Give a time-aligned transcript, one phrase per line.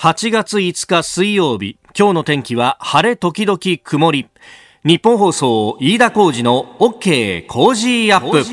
[0.00, 4.28] 8月5日水曜日今日の天気は晴れ時々曇り。
[4.84, 7.48] ニッポン放送飯田浩司の OK!
[7.48, 8.44] Cozy up!。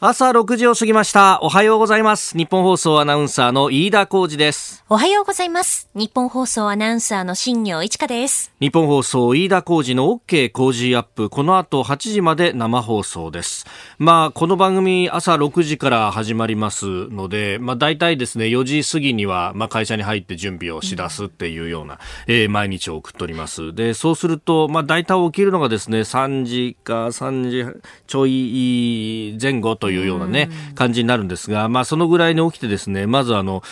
[0.00, 1.40] 朝6時を過ぎました。
[1.42, 2.38] おはようございます。
[2.38, 4.84] ニッポン放送アナウンサーの飯田浩司です。
[4.88, 5.90] おはようございます。
[5.92, 8.52] ニッポン放送アナウンサーの新行市佳です。
[8.60, 10.52] ニッポン放送飯田浩司の OK!
[10.52, 11.28] Cozy up!。
[11.28, 13.66] この後8時まで生放送です。
[13.98, 21.96] まあこの番組朝6時から始まりますのでまあ大体ですね4時過ぎにはまあ会社に入って準備をしだすっていうような、う
[22.30, 23.74] ん、えー、毎日を送っております。
[23.74, 33.62] でそうするとまあ大体起きるのがですね3時か3時ちょい前後とというようなね、感じになるんですが、まあそのぐらいに起きてですね、まずあの、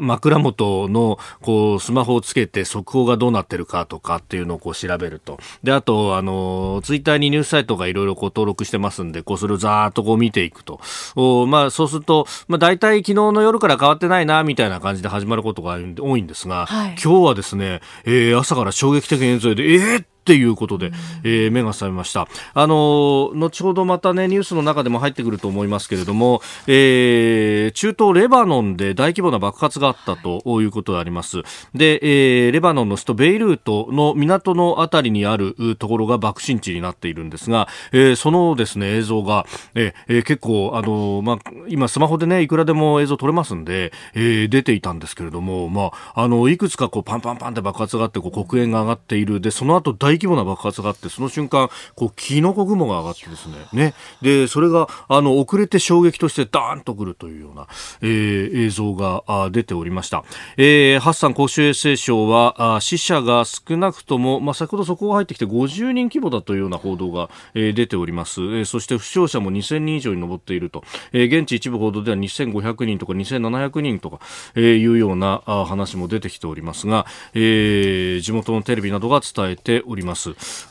[0.00, 5.38] 枕元のこうスマホをつけて速報がどうなってるかとかっていうのをこう調べると。
[5.62, 10.80] で、あと、あの、ツイッターにニュースサイトがいろいろこう登録してますんで、こうそれをざーっとこう見ていくと。
[11.16, 20.92] おまあそうすると、まあ大体昨日の夜から変わってないな、みたいな感じで始まることが多いんですが、はい、今日はですね、えー、朝から衝撃的演奏で、えーっていうことで、
[21.24, 22.28] えー、目が覚めました。
[22.54, 31.42] あの後ほどまたね、ニュースの中でも入ってくると思いますけれども、えー、中東レバノンで大規模な爆発があったということであります。
[31.74, 31.98] で、
[32.46, 49.40] えー、レバノンの首都ベイルートの港のあたりにあるところが爆心地になっているんですが、えー、そのですね、映像が、えー、結構、あのまあ、今スマホでね、いくらでも映像撮れますんで、えー、出ていたんですけれども、まあ、あの、いくつかこうパンパンパンって爆発があって、こう黒煙が上がっている。
[49.40, 53.54] で、その後大大規模な爆発があってその瞬間こうキノコ雲が上がってですね。
[53.72, 53.94] ね。
[54.20, 57.66] でそれがあの遅れて衝撃としてダーンとくるというような、
[58.02, 60.24] えー、映像が出ておりました、
[60.56, 74.20] えー、ハッサン公衆衛生省はあ死者が少なくとも、まあ、先ほどそこが入ってきて50人規模だというような報道が、えー、出ております、えー、そして負傷者も2000人以上に上っていると、えー、現地一部報道では2500人とか2700人とか、
[74.54, 80.01] えー、いうようなあ話も出てきておりますが、えー、地元のテレビなどが伝えております。
[80.04, 80.14] ま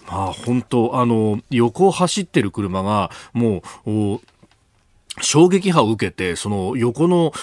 [0.08, 4.20] あ、本当、あの、横を走ってる車が、もう、
[5.20, 7.34] 衝撃波を受けて、その横の、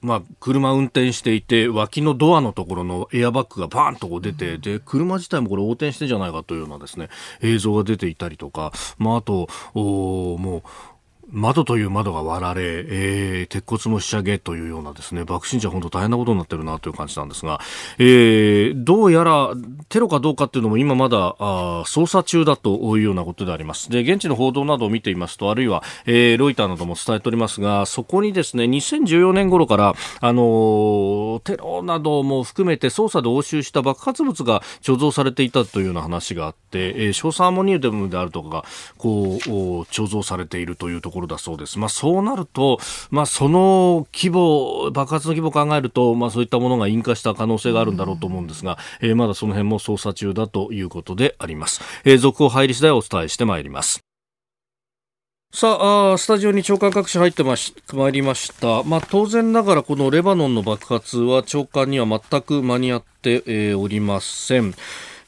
[0.00, 7.08] まあ、車運転していて、脇のドアのところのエアバッグがバーンとこう出て、で、車自体もこれ横転してんじゃないかというようなですね、
[7.40, 10.68] 映像が出ていたりとか、まあ、あと、もう、
[11.30, 17.60] 窓という窓が割られ、えー、鉄骨も仕上げというようなですね、爆心地は本当大変なことになってるなという感じなんですが、
[17.98, 19.50] えー、どうやら
[19.88, 23.90] テロかどうかっていうのも今まだあ捜査中だというようなことであります。
[23.90, 38.64] で、現地の報道などを見ていますと、あるいは、えー、ロイターなども伝えておりますが、そこにですね、2014年頃から、あのー、テロなども含めて捜査で押収した爆発物が貯蔵されていたというような話があって、えー、硝酸アモニウムであるとかが、
[38.96, 39.36] こう、
[39.90, 41.78] 貯蔵されているというところころだそうです。
[41.78, 42.78] まあ、そうなると、
[43.10, 51.80] まあ、その規模、爆発の規模を考えると、まあ、そういったものが引火した可能性があるんだろうと思うんですが、えー、まだその辺も捜査中だということであります。
[52.04, 54.00] えー、続報入り次第お伝えしてまいります。
[55.50, 58.82] さああ、スタジオに長官各紙入ってまし参りました。
[58.82, 64.74] まあ、当然ながらこのレバノンの爆発は長官には全く間に合って、えー、おりません。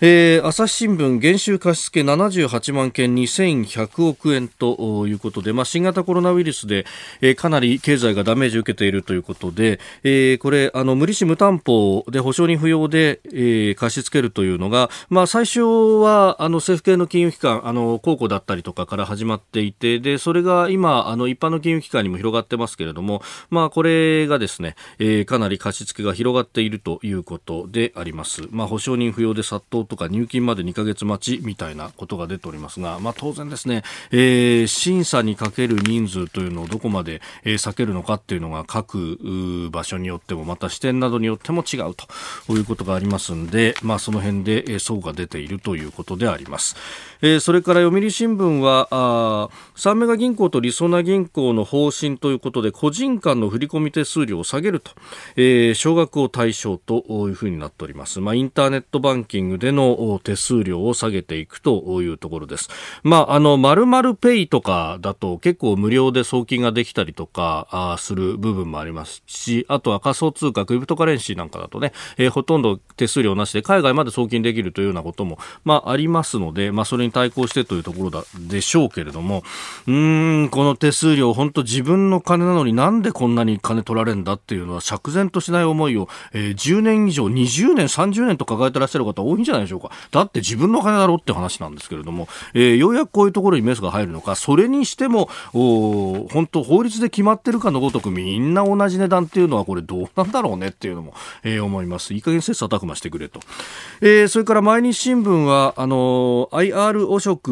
[0.03, 6.87] えー、朝日新聞減収貸付78万件2100億円ということで、まあ、新型コロナウイルスで、
[7.21, 28.49] えー、かなり経済がダメージを受けているということで、えー、これあの無利子無担保で保証人不要で、えー、貸し付けるというのが、まあ、最初はあの政府系の金融機関あの公庫だったりとかから始まっていてでそれが今あの一般の金融機関にも広がってますけれども、まあ、これがですね、えー、かなり貸し付けが広がっているということであります。
[28.50, 46.77] まあ、保証人不要で殺到とか入金まで2ヶ月待ちみたいなことが出ておりますが、まあ、当然ですね、えー、審査にかける人数というのをどこまで、えー、避けるのかっていうのが各場所によってもまた視点などによっても違うということがありますんで、まあ、その辺で、えー、層が出ているということであります。
[47.23, 54.93] えー、それから読売新聞はあ三メガ銀行とりそな銀行の方針ということで個人間の振込手数料を下げると、
[55.37, 58.20] えー、少額を対象というふうになっております。
[58.20, 62.69] まあ、インターネットバンキングでのの手数料を下げていくというところです。
[63.03, 79.43] まあ、あの、〇〇ペイとかだと結構無料で送金ができたりとかあする部分もありますし、あとは仮想通貨、クリプトカレンシーなんかだとね、えー、ほとんど手数料なしで海外まで送金できるというようなことも、まあ、ありますので、まあ、それに対抗してというところだでしょうけれども、
[79.87, 89.90] うん、この手数料、本当自分の金なのになんでこんなに金取られるんだっていうのは釈然としない思いを、えー、10年以上、20年、30年と抱えてらっしゃる方多いんじゃないでしょうかしょうか。
[90.11, 102.14] だって自分の金だろって話なんですけれども、えー、ようやくこういうところにメスが入るのか、それにしても、お本当法律で決まってるかのごとくみんな同じ値段っていうのはこれどうなんだろうねっていうのも、えー、思います。
[102.14, 103.40] いい加減切磋琢磨してくれと。
[104.00, 107.50] えー、それから毎日新聞は、あの IR 汚職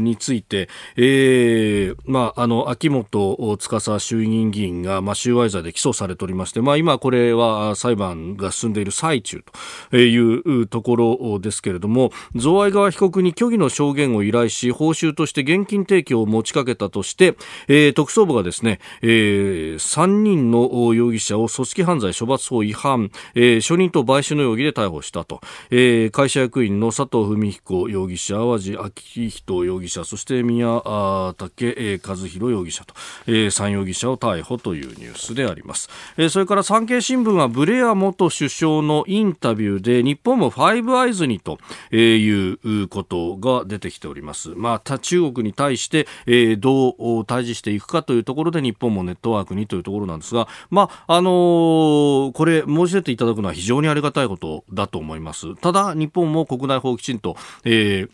[0.00, 9.42] について、えー、まあ、あの、秋元司衆議院議員が、まあ、収賄罪で起訴されておりまして、まあ、今これは裁判が進んでいる最中
[9.90, 17.36] というところですけれども、贈賄側被告に虚偽の証言を依頼し、報酬として現金提供を持ちかけたとして、
[17.68, 25.40] えー、特捜部がですね、えー、3人の容疑者を組織犯罪処罰法違反、えー、初任と買収の容疑で逮捕したと、
[25.70, 28.70] えー、会社役員の佐藤文彦容疑者、淡路
[29.16, 32.94] 明人容疑者、そして宮武和弘容疑者と、
[33.26, 35.88] えー、3容疑者を逮捕というニュースであります。
[36.16, 41.58] えー、それから産経新聞はブレア元首相のインタビューで日本もファイブアイズにと
[41.94, 44.50] いうことが出てきております。
[44.50, 55.54] まあ、中国に対して、えー、どう対峙していくかというところで日本もネットワークにというところなんですが、まあ、あのー、これ申し出ていただくのは非常にありがたいことだと思います。
[55.56, 58.10] ただ、日本も国内法をきちんと、えー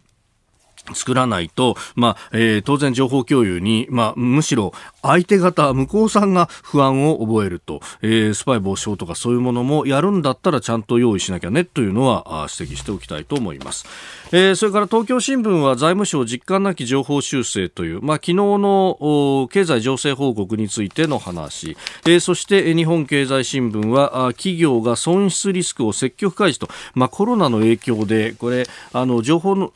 [0.95, 4.73] 作らないと、まあえー、当然情報共有に、まあ、むしろ
[5.03, 13.87] 相手方、向こうさんが不安を覚えると、えー、スパイ防止法とかそういうものもやるんだったらちゃんと用意しなきゃねというのは指摘しておきたいと思います。
[14.33, 29.73] えー、それから東京新聞は財務省実感なき情報修正という、まあ、昨日の経済情勢報告についての話、えー、そして日本経済新聞は企業が損失リスクを積極開示と、まあ、コロナの影響でこれあの情報の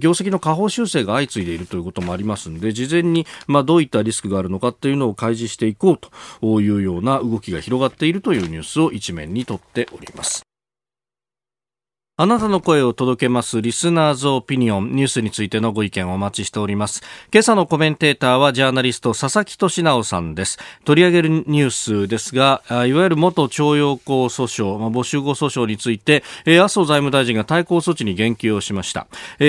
[0.00, 5.98] 業績の下方修正が相次いでいるということもありますので事前に、まあ、どういったリスクがあるのかというのを開示していこう
[6.40, 10.44] というような動きが広がっているというニュースを一面に取っております。
[12.18, 17.02] あなたの声を届けますリスナーズオピニオンニュースについてのご意見をお待ちしております。
[17.30, 20.58] 今朝のコメンテーターはジャーナリスト佐々木俊直さんです。
[20.86, 29.08] 取り上げるニュースですが、いわゆる元徴用工訴訟、募集後訴訟について、麻生財務大臣が対抗措置に言及をしました。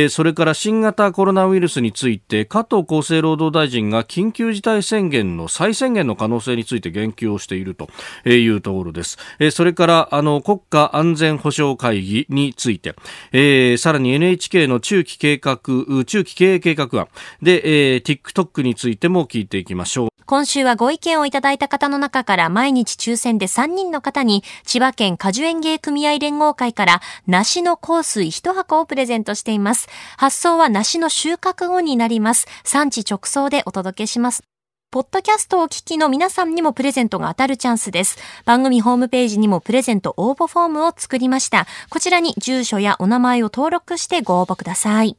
[0.09, 7.87] それから新型コロナウイルスについて加藤厚生労働大臣が緊急事態宣言の再宣言の可能性について言及をしていると
[8.27, 9.17] いうところです。
[9.51, 12.95] それからあの国家安全保障会議について、
[13.31, 15.59] えー、さらに NHK の中期計画、
[16.05, 17.07] 中期経営計画案
[17.41, 20.09] で、えー、TikTok についても聞いていきましょう。
[20.25, 29.87] 今週はご意見をいただいた方の中から毎日抽選で3人の方に千葉県果樹園芸組合連合会から梨の香水1箱をプレゼントしています。
[30.17, 32.45] 発送は梨の収穫後になります。
[32.65, 34.43] 産地直送でお届けします。
[34.89, 38.17] ポッドキャストをお聞きの皆さんにもプレゼントが当たるチャンスです。
[38.45, 41.67] 番組ホームページにもプレゼント応募フォームを作りました。
[41.89, 45.17] こちらに住所やお名前を登録してご応募ください。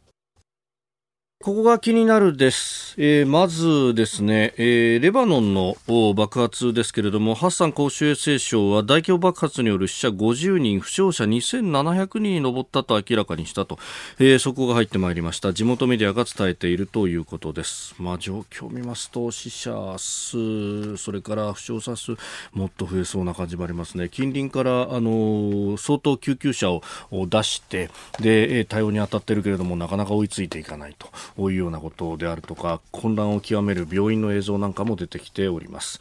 [1.41, 2.97] ここが気になるです。
[2.99, 5.77] えー、まずですね、えー、レバノンの
[6.17, 13.79] 爆発ですけれども、ハッサン公衆衛生省は大規模爆発による死者50人、負傷者2700人に上ったと明らかにしたと、
[14.19, 15.53] えー、そこが入ってまいりました。
[15.53, 17.95] 地元メディアが伝えているということです。
[18.01, 22.17] まあ、状況を見ますと、死者数、それから負傷者数、
[22.53, 24.09] もっと増えそうな感じもありますね。
[24.09, 26.83] 近隣から、あの相当救急車を
[27.13, 31.07] 出して、で、対応に当たっているけれども、なかなか追いついていかないと。
[31.39, 36.01] いうようなことであるとか混乱を極める病院の映像なんかも出てきております。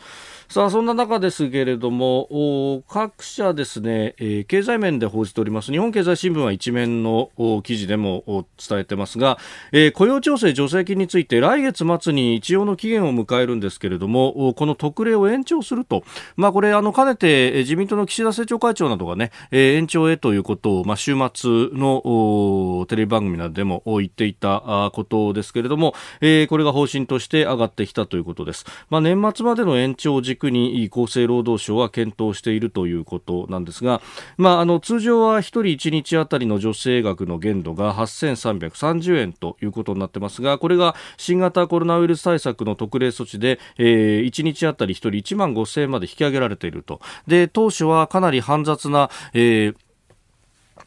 [0.50, 5.74] さあ、そんな中ですけれども、各社ですね、えー、経済面で報じております。
[5.74, 7.32] 日本経済新聞は一面の
[7.64, 9.40] 記事でも伝えてますが、
[9.74, 16.06] えー、雇用調整助成金について来月末に一応の期限を迎えるんですけれども、この特例を延長すると。
[16.38, 28.66] まあ、これ、あの、かねて自民党の岸田政調会長などがね、えー、延長へということを、まあ、週末のテレビ番組などでも言っていたことですけれども、えー、これが方針として上がってきたということです。
[28.90, 34.02] まあ、年末までの延長時軸に厚生労働省は検討しているということなんですが、
[34.38, 49.76] まあ、あの通常は1人1日あたりの助成額の限度が8330円ということになってますがこれが新型コロナウイルス対策の特例措置で、えー、1日あたり1人1万5000円まで引き上げられているとで当初はかなり煩雑な、えー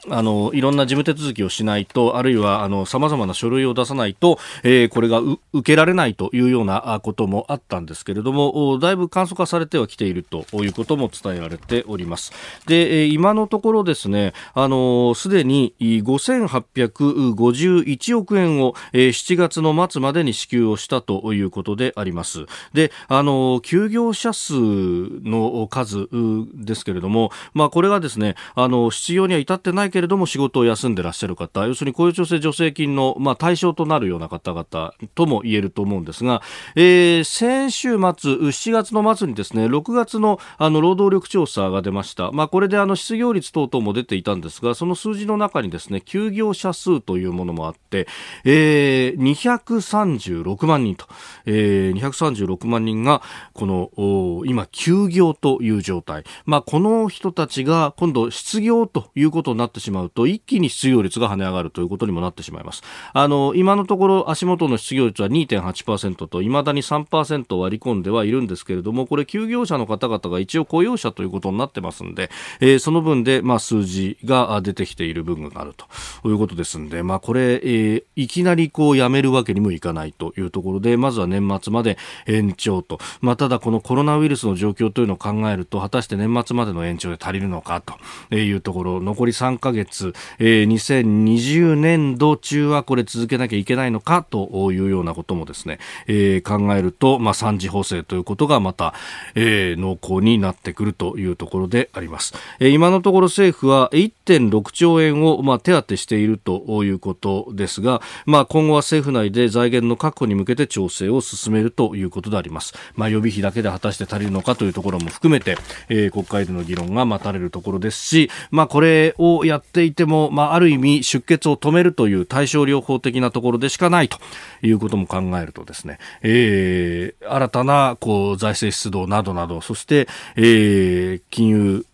[0.09, 12.33] あの、いろんな事務手続きをしないと、あるいは、あの、様々な書類を出さないと、えー、これが受けられないというようなこともあったんですけれども、だいぶ簡素化されてはきているということも伝えられております。
[12.67, 22.47] で、今のところですね、あの、すでに5851億円を、7月の末までに支給をしたということであります。
[22.73, 26.09] で、あの、休業者数の数
[26.55, 36.43] ですけれども、まあ、これがですね、あの、必要には至ってないないけれども仕事を休んでらっしゃる方、要するに雇用調整助成金の、まあ、対象となるような方々とも言えると思うんですが、
[36.77, 42.31] えー、先週末、7月の末にですね、6月のあの労働力調査が出ました。
[42.31, 48.07] まあ、これであの失業率等々も出ていたんですが、その数字の中にですね、休業者数というものもあって、
[48.45, 51.07] えー、236万人と、
[51.47, 56.25] えー、236万人が、この、今、休業という状態。
[56.45, 62.83] まあ、この人たちが今度失業ということになってしまうと、一気に失業率が跳ね上がるということにもなってしまいます。
[63.13, 87.83] あの、今のところ足元の失業率は2.8%と、未だに3%割り込んではいるんですけれども、これ休業者の方々が一応雇用者ということになってますんで、えー、その分で、まあ、数字が出てきている部分があるということですんで、まあ、これ、えー、いきなりこうやめるわけにもいかないというところで、まずは年末まで延長と、まあ、ただこのコロナウイルスの状況というのを考えると、果たして年末までの延長で足りるのか
[88.29, 98.95] というところ、残り3ヶ月、えー、2020年度中はこれ続けなきゃいけないのかというようなこともですね、えー、考えると、まあ、3次補正ということがまた、
[99.35, 102.35] えー、濃厚になってくるというところであります。
[102.59, 112.75] えー、今のところ政府は1.6兆円を、まあ、手当てしているということですが、まあ、今後は政府内で財源の確保に向けて調整を進めるということであります。
[112.95, 115.57] まあ、予備費だけで果たして足りるのかというところも含めて、
[115.89, 124.19] えー、国会での議論が待たれるところですし、まあ、これをやっていても、まあ、ある意味出血を止めるという対症療法的なところでしかないと
[124.63, 131.85] いうことも考えるとですね、えー、新たなこう財政出動などなど、そして、えー、金融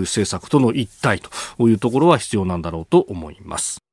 [0.00, 3.84] 政策との一体というところは必要なんだろうと思います。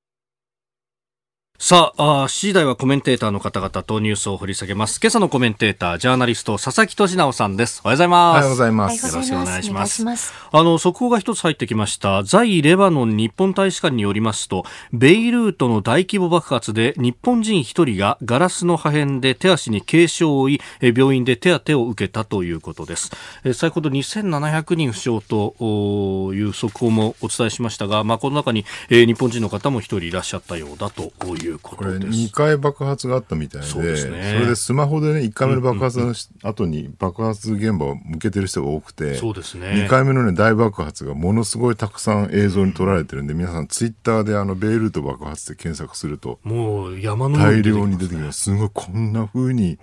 [1.63, 4.99] さあ、あ7時台はコメンテーターの方々とニュースを掘り下げます。
[4.99, 7.81] 今朝のコメンテーター、ジャーナリスト、佐々木俊直さんです。
[7.83, 8.33] おはようございます。
[8.33, 9.07] おはようございます。
[9.07, 10.03] よろしくお願いします。
[10.03, 12.23] ますあの、速報が一つ入ってきました。
[12.23, 23.11] 在レバノン日本大使館によりますと、ベイルートの大規模爆発で日本人一人がガラスの破片で手足に軽傷を負い、病院で手当てを受けたということです。
[23.43, 31.99] え先ほど2700人負傷という速報もお伝えしましたが、まあ、この中に、え日本人の方も一人いらっしゃったようだといういうことです。
[31.99, 34.07] これ2回爆発があったみたいでそで、ね、そ
[34.39, 39.67] れでスマホでね1回目の爆発の後に爆発現場を向けてる人が多くてそうですね。
[39.85, 48.41] 2回目のね大爆発がものすごいたくさん映像に撮られてるんで、皆さんツイッターであのベイルート爆発で検索するともう山の大量に出てきます。
[48.43, 49.77] すごいこんなふうに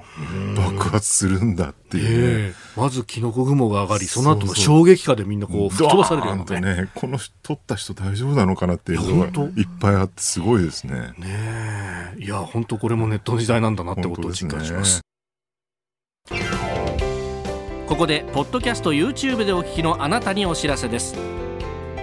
[0.57, 6.83] 爆発するんだっていうね、まずキノコ雲が上がりその後の衝撃波でみんなこう吹き飛ばされてるよね。
[6.83, 11.15] ねこの撮った人大丈夫なのかなっていうのがいっぱいあってすごいですね。
[11.19, 15.01] ねいや本当これもネットの時代なんだなってことを実感します。
[17.87, 21.38] ここでポッドキャスト YouTube でお聞きのあなたにお知らせです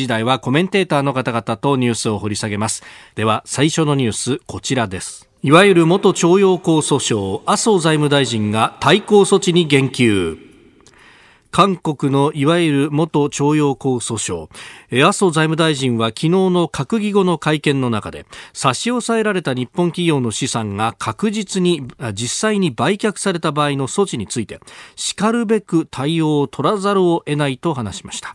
[0.00, 2.82] 時台はコメンテーターの方々とニュースを掘り下げます。
[3.14, 5.28] では最初のニュースこちらです。
[5.42, 10.38] いわゆる元徴用工訴訟麻生財務大臣が対抗措置に言及。
[11.50, 14.48] 韓国のいわゆる元徴用工訴訟。
[15.06, 24.58] 麻生財務大臣は昨日の閣議後の会見の中で差し押さえられた日本企業の資産が確実に実際に売却された場合の措置について
[24.96, 28.34] しかるべく対応を取らざるを得ないと話しました。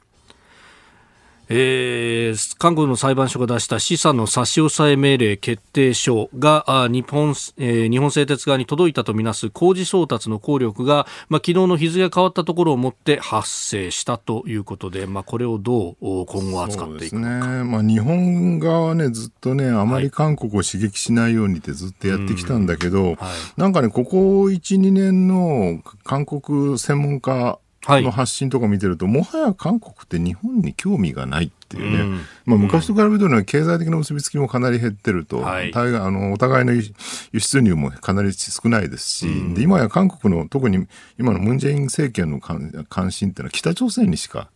[1.52, 17.64] えー、韓国の裁判所が出した資産の差し押さえ命令決定書が日本,、えー、日本製鉄側に届いたとみなす工事送達の効力が、まあ、昨日の日付が変わったところをもって発生したということで、まあ、これをどう今後扱っていくのか、ね。
[17.64, 23.16] まあ、日本側は、ね、ずっとねあまり韓国を刺激しないようにってずっとやってきたんだけど、はい、
[23.58, 35.82] なんかねここ1、2年の韓国専門家の発信とか見てると、はい、もはや韓国って日本に興味がないっていうね、うん、まあ、昔と比べると、ね、経済的な結びつきもかなり減ってると、はい、あ
[36.12, 36.92] のお互いの輸
[37.38, 40.88] 出入もかなり少ないですし、うん、で今や韓国の特に
[41.20, 44.50] 今のムン・ジェイン政権の関心っていうのは北朝鮮にしか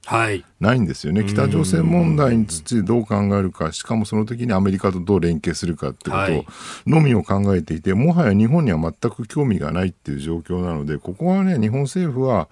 [0.60, 12.50] ないんですよね、はい、北朝鮮問題についてどう考えるか、しかもその時にアメリカとどう連携するかってことのみを考えていて、もはや日本には全く興味がないっていう状況なので、ここはね、日本政府は、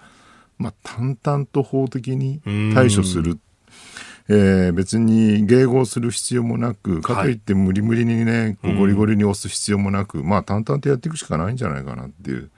[0.62, 2.40] まあ、淡々と法的に
[2.74, 3.38] 対処する。
[4.28, 12.50] えー、別に迎合する必要もなく、かといって無理無理にね、はい、ゴリゴリに押す必要もなく、うん、まあ淡々とやっていくしかないんじゃないかなっていう。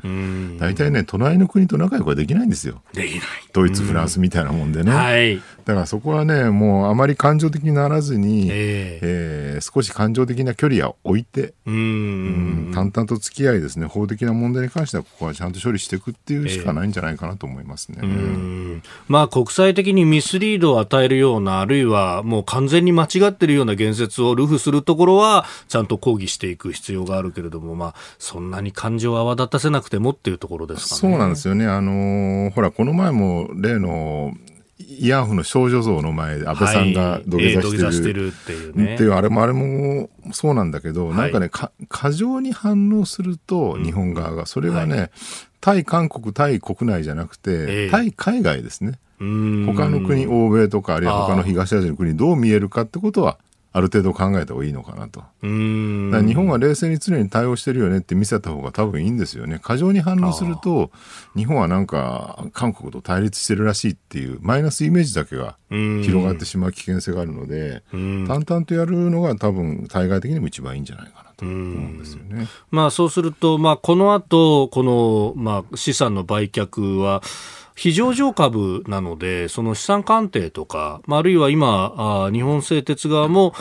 [0.58, 2.82] 大体ね、隣の国と仲良くはできないんですよ。
[2.92, 3.20] できない。
[3.52, 4.92] ドイツ、フランスみたいなもんでね。
[4.92, 5.36] はい。
[5.64, 17.98] だからそこはね、もうあまり感情的にならずに、えー、えー、少し感情的な距離を置いて、うん、淡々と付き合いですね、法的な問題に関してはここはちゃんと処理していくっていうしかないんじゃないかなと思いますね。
[18.02, 31.12] えー、まあ国際的にミスリードを与えるような、あるいはもう完全に間違ってるような言説をルフするところは、ちゃんと抗議していく必要があるけれども、まあ、そんなに感情を泡立たせなくてもっていうところですかね。
[31.12, 31.66] そうなんですよね。
[31.66, 34.32] あのほら、この前も例の
[34.80, 38.94] 慰安婦の少女像の前で安倍さんが土下座してる,、っていうね。
[38.94, 41.50] っていうあれもあれもそうなんだけど、なんかね
[41.88, 45.10] 過剰に反応すると日本側が、それがね、
[45.60, 48.98] 対韓国対国内じゃなくて、対海外ですね。
[49.18, 53.38] 他の国欧米とかあるいは他の東アジアの国どう見えるかってことは
[53.76, 55.24] ある程度考えた方がいいのかなと。
[55.42, 59.58] 日本は冷静に常に対応してるよねって見せた方が多分いいんですよね。
[59.60, 60.92] 過剰に反応すると、
[61.34, 71.24] 日本はなんか韓国と対立してるらしいっていうマイナスイメージだけが広がってしまう危険性があるので、淡々とやるのが多分対外的にも一番いいんじゃないかな。
[71.36, 72.46] と思うんですよね。
[72.70, 77.24] まあそうすると、まあこの後、この、まあ資産の売却は、
[77.74, 83.52] 非上場株なので、その資産鑑定とか、あるいは今、あ日本製鉄側も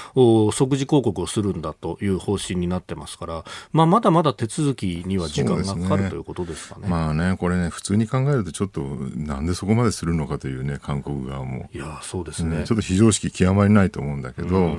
[0.53, 6.87] 即時広告をするんだという方針になってますから、まあ、まだまだ手続きには時間がかかる、ね、ということですかね。
[6.87, 8.81] まあね、これね、普通に考えると、ちょっと、
[9.15, 11.69] なんでそこまでするのかというね、韓国側も。
[11.73, 14.77] いや、そうですね、ちょっと非常識極まりないと思うんだけど、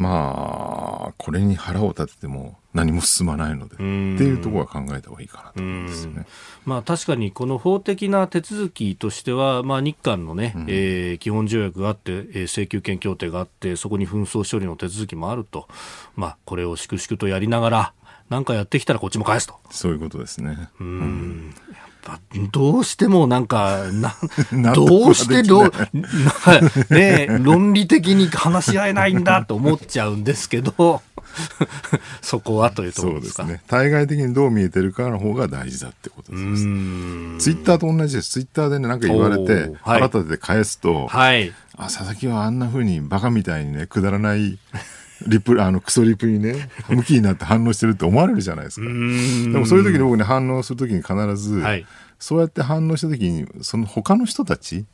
[0.00, 6.26] まあ、これに腹を立てても何も進まないのでっていうところは考えた方がいいかなと思うんですよね。
[6.64, 15.68] まあ、確かにこの法的な手続きとしては、まあ、日韓のね、うん、えー、基本条約があって、えー、請求権協定があってそこに紛争処理の手続きもあると、
[16.16, 17.92] まあ、これを粛々とやりながら
[18.30, 19.56] 何かやってきたらこっちも返すと。
[19.70, 20.70] そういうことですね。
[20.80, 21.54] うん、うん
[22.52, 24.14] どうしてもなんか、な、
[24.74, 25.72] どうしてどう、
[26.94, 31.02] ね論理的に話し合えないんだと思っちゃうんですけど、
[32.22, 33.42] そこはというところですか。
[33.42, 33.64] そうですね。
[33.68, 36.44] 対外的にどう見えてるかの方が大事だってことです。
[36.44, 38.30] ツイッターと同じです。
[38.30, 44.58] ツイッターでね、なんか言われて、腹立てて返すと、はい、あ、佐々木はあんなふうにバカみたいにね、くだらない
[45.26, 48.86] リプ、あの、クソリプにね、 向きになって反応してるって思われるじゃないですか。
[48.86, 51.86] でもそういう時に僕ね、反応する時に必ず、はい、
[52.18, 54.84] そうやって反応した時に、その他の人たち、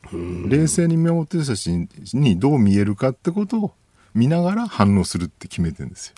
[0.47, 3.71] 冷静に見守ってる人たちにどう見えるかってことを
[4.17, 6.15] 見ながら反応するって決めてるんですよ。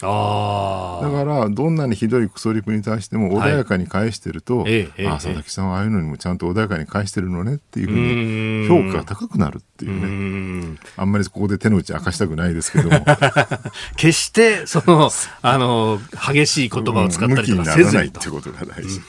[1.02, 10.78] だからどんなにひどいクソリプに対しても穏やかに返してると、はい、ああ佐々木さんはああいうのにもちゃんと穏やかに返してるのねっていうふうに評価が高くなるっていうね。
[10.96, 13.06] あんまりここで手の内明かしたくないですけども。
[13.98, 16.00] 決してそのあの
[16.34, 18.98] 激しい言葉を使ったりとかせずに、うん、ってことが大事。
[18.98, 19.02] う。
[19.02, 19.04] ん。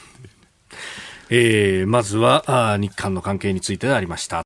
[1.29, 4.43] えー、まずは日韓の関係についてでありました。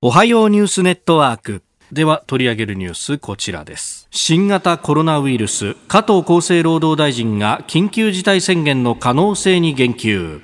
[0.00, 4.08] おはようニュースネットワークでは取り上げるニュースこちらです。
[4.10, 10.40] 新型コロナウイルス加藤厚生労働大臣が緊急事態宣言の可能性に言及。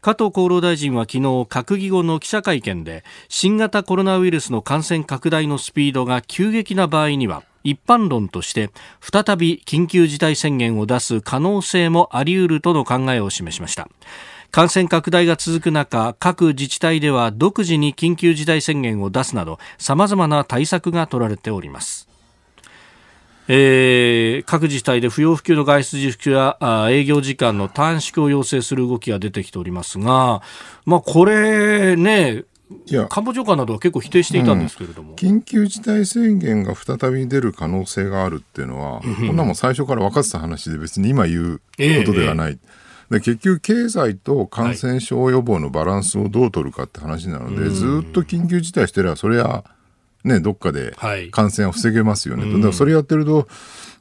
[0.00, 13.88] 加藤厚労大臣は昨日閣議後の記者会見で新型コロナウイルスの感染拡大のスピードが急激な場合には一般論として再び緊急事態宣言を出す可能性もあり得るとの考えを示しました。
[14.50, 22.08] 感染拡大が続く中各自治体では独自に緊急事態宣言を出すなど様々な対策が取られております。
[23.48, 26.58] えー、各自治体で不要不急の外出自粛や
[26.90, 30.42] 営業時間の短縮を要請する動きが出てきておりますが、
[30.84, 32.44] まあ、これね、
[33.08, 41.62] 官房長官などは結構否定していたんですけれども、うん、緊急事態宣言が再び出る可能性があるっていうのは、こんなもん最初から分かってた話で別に今言うこ
[42.04, 42.50] とではない。
[42.50, 42.75] えーえー
[43.10, 49.64] で結局、経済と感染症予防のバランスをどう取るかって話なので、はい、ずっと緊急事態してれば、それは、
[50.26, 50.94] ね、どっかで
[51.30, 53.46] 感染を防げますよね、はい、だからそれやってると、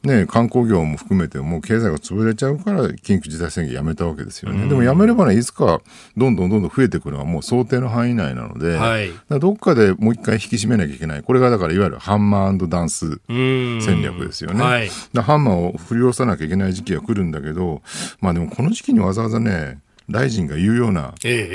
[0.03, 4.67] ね、観光業も含めてもう経済が潰れちゃうから緊急事態宣言やめたわけですよね。
[4.67, 5.81] でもやめればね、いつか
[6.17, 11.23] どんどんどんどん増えてくるのはもう想定の範囲内なので、はい、どっかでもう一回引き締めなきゃいけない。
[11.23, 14.63] これがだからいわゆるハンマーダンス戦略ですよね。
[14.63, 14.89] はい、
[15.21, 17.81] ハンマーを振り下ろさなきゃいけない時期が来るんだけど、
[18.19, 21.13] まあでもこの時期にわざわざね、大臣が言うような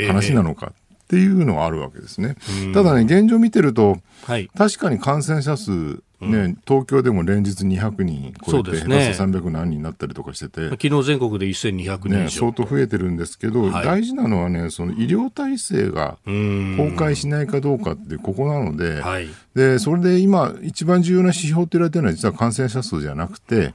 [0.09, 0.73] 話なのか
[1.11, 2.37] っていうのはあるわけですね。
[2.73, 23.73] ただね、現状見てると、はい、確かに感染者数ね、東京でも連日200人超えて、ね、下手す300何人になったりとかしてて、昨日全国で1200人ね、相当増えてるんですけど、はい、大事なのはね、その医療体制が崩壊しないかどうかってここなので、はい、でそれで今、一番重要な指標って言われてるのは、実は感染者数じゃなくて、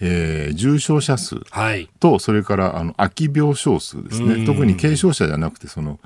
[0.00, 1.88] えー、重症者数と、はい、
[2.20, 5.98] それからあの空き病床数ですね、特に軽症者じゃなくて、その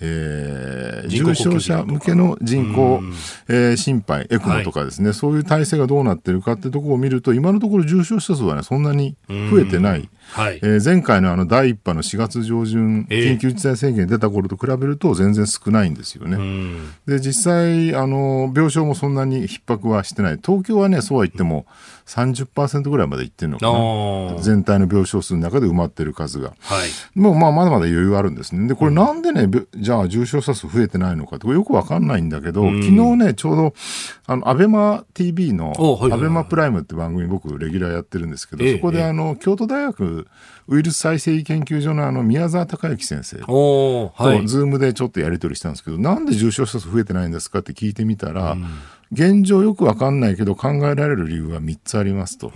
[0.00, 3.00] えー、重症者向けの人工、
[3.48, 10.08] えー、心肺、エクモとかですね、はい、そういう体制がどうなってるかってところを見ると、今のところ重症者数はね、そんなに増えてない。
[10.32, 16.38] はい、えー、前回のあの第1波の4月上旬、緊急事態宣言出た頃と比べると全然少ないんですよね。
[17.06, 20.38] で、実際、あの、病床もそんなに逼迫はしてない。
[20.44, 21.66] 東京はね、そうは言っても
[22.06, 23.66] 30%ぐらいまでいってるのか
[24.36, 24.42] な。
[24.42, 26.54] 全体の病床数の中で埋まってる数が。
[26.60, 27.18] はい。
[27.18, 28.68] もうまあまだまだ余裕あるんですね。
[28.68, 33.74] で、これなんでね、じゃあ重症者数増えてないのかって、よくわかんないんだけど、昨日ね、ちょうど、
[34.26, 35.72] あの、 ABEMA TV の、
[36.12, 40.26] ABEMA Prime って番組僕レギュラーやってるんですけど、そこであの、京都大学
[40.66, 44.12] ウイルス再生研究所のあの宮沢孝幸先生と、
[44.46, 48.64] Zoom でちょっとやり取りしたんですけど、なんで重症者数増えてないんですかって聞いてみたら、うん、
[49.14, 52.52] 現状よくわかんないけど考えられる理由は3つありますと。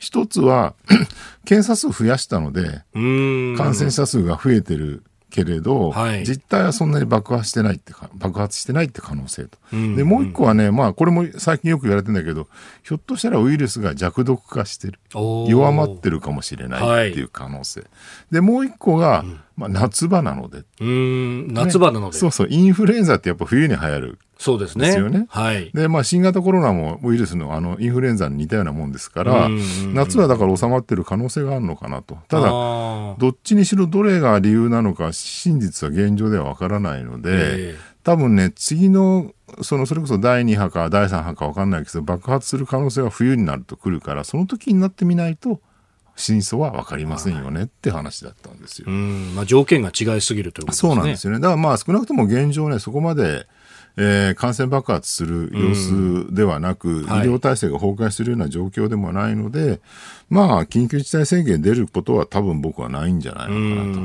[0.00, 0.74] 一、うん、つは、
[1.44, 9.58] 検査数増やしたので、感染者数が増えてるけれど、はい、実態はそんなに爆発してないって爆発してないって可能性と。
[9.72, 12.48] うんうん、で、もう一個はね、まあ、これも最近よく言われてるんだけど、
[12.82, 14.98] ひょっとしたらウイルスが弱毒化してる。
[15.12, 17.80] 弱まってるかもしれないっていう可能性。
[17.80, 17.86] は
[18.30, 20.64] い、で、もう一個が、うんまあ、夏場なので。
[20.80, 24.18] うん、夏場なので、ね、そうそう、インフルエンザってやっぱ冬に流行る。
[24.38, 24.88] そうですね。
[24.88, 25.26] ですよね。
[25.30, 25.70] はい。
[25.72, 29.48] で、まあ、新型コロナもウイルスのあの、インフルエンザに似たようなもんですから、
[29.94, 32.18] 夏はだから収まってる可能性があるのかなと。
[32.28, 45.60] ただ、どっちにしろどれが理由なのか、真実は現状ではわからないので、多分ね、次の、その、それこそ第2波か第3波かわかんないけど、爆発する可能性は冬になると来るから、その時になってみないと、
[46.16, 48.90] 真相は分かりませんよねって話だったんですよ。
[48.90, 50.90] まあ、条件が違いすぎるということですね。
[50.90, 51.40] そうなんですよね。
[51.40, 53.46] だからまあ少なくとも現状ね、そこまで
[53.98, 59.80] えー、感染爆発する様子ではなく、うん、医療体制が崩壊するような状況でもないので、
[60.28, 64.00] まあ、緊急事態宣言出ることは多分僕はないんじゃないのかなと。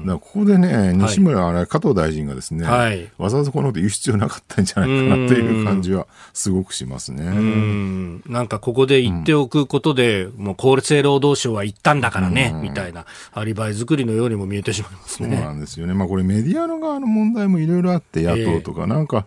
[0.00, 7.24] だからここでね、西村、はい、加藤大臣がですね、はい、わざわざこのこと言う必要なかったんじゃないかなという感じはすごくしますね。
[7.24, 15.34] んなんかここで言っておくことで、うん、もう厚生労働省は言ったんだからね、みたいなアリバイ作りのようにも見えてしまいますね。
[15.34, 15.94] そうなんですよね。
[15.94, 19.24] まあこれメディアの側の問題もいろいろあって、野党とか、えー、なんか、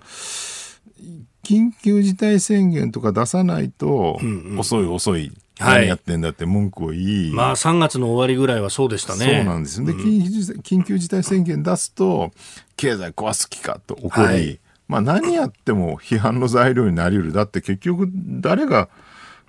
[1.43, 4.19] 緊急事態宣言とか出さないと、
[4.57, 5.31] 遅い遅い。
[5.59, 9.25] 何やってんだって文句を言い、まあ3月の終わりぐらいはそうでしたね。
[9.25, 12.31] そうなんですで、緊急事態宣言出すと、
[12.75, 17.33] 経済壊す気かと怒り、はい、まあ何やっても批判の材料になりうる。
[17.33, 18.89] だって結局誰が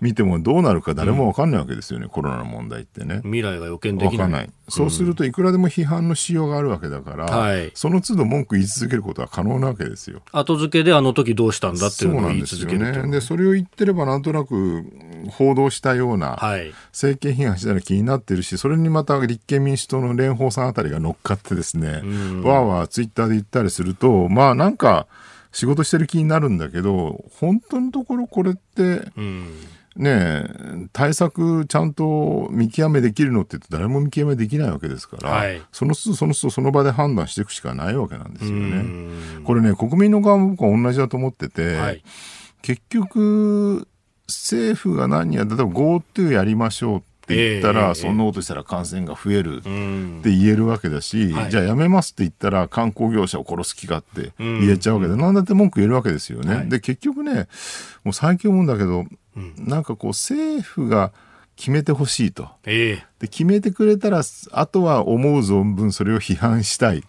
[0.00, 3.20] 見てもどうなるか誰も分かんないわけですよね、うん、コロナの問題ってね。
[3.24, 4.30] 未来が予見できない。
[4.30, 4.50] ない。
[4.68, 10.20] そうするといくらでも批判のしようがあるわけだから、はい、その都度文句言い続けることは可能なわけですよ。
[10.32, 13.12] 後付けであの時どうしたんだっていうのを言い続けるそうなんですよね。
[13.12, 14.84] で、それを言ってればなんとなく
[15.30, 22.02] 報道したような、はい、政権批判したら気になってるし、それにまた立憲民主党の蓮舫さんあたりが乗っかってですね、わー
[22.60, 25.06] わーツイッターで言ったりすると、まあなんか
[25.50, 29.54] 仕事してる気になるんだけど、本当のところこれって、うん
[29.98, 38.84] ね対策ちゃんと見極めできるのって言って誰も見極めできないわけですから、はい、その都度その都度その場で判断していくしかないわけなんですよね。
[39.44, 42.02] これね、国民の側も僕は同じだと思ってて、はい、
[42.62, 43.88] 結局、
[44.26, 49.62] 政府が何や、例えば GoTo やりましょうって言ったら、えー、そんなことしたら感染が増えるっ
[50.22, 56.54] て言えるわけだし、じゃあやめますって言ったら観光業者を殺す気かって言えちゃうわけで、なんだって文句言えるわけですよね。
[56.54, 57.48] はい、で、結局ね、
[58.04, 59.06] もう最近思うんだけど、
[59.56, 61.12] なんかこう政府が
[61.56, 64.22] 決めてほしいと、えー、で決めてくれたら
[64.52, 67.02] あとは思う存分それを批判したい。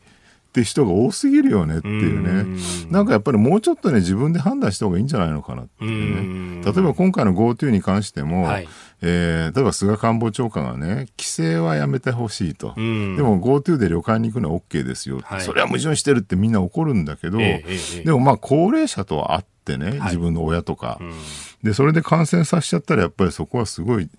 [0.50, 2.42] って人が多すぎるよねっていうね。
[2.42, 2.92] ん。
[2.92, 6.64] なんかやっぱりもうちょっとね自分で判断した方がいいんじゃないのかなっていうね。
[6.64, 8.68] 例えば今回の GoTo に関しても、はい、
[9.04, 12.74] えー、例えば菅官房長官がね規制はやめてほしいと。
[12.76, 21.00] でも GoTo で旅館に行くのは OK ですよ、はい、それは矛盾してるってみんな怒るんだけど、えー、でもまあ高齢者とは会ってね、自分の親とか、
[21.64, 24.10] でそれで感染させちゃったらやっぱりそこはすごい